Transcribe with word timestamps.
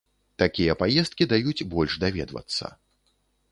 Такія 0.43 0.75
паездкі 0.81 1.27
даюць 1.35 1.67
больш 1.75 2.01
даведвацца. 2.07 2.75